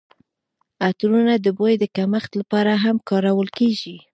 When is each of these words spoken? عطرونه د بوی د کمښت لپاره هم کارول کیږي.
عطرونه 0.87 1.33
د 1.39 1.47
بوی 1.57 1.73
د 1.79 1.83
کمښت 1.95 2.31
لپاره 2.39 2.71
هم 2.83 2.95
کارول 3.09 3.47
کیږي. 3.57 3.97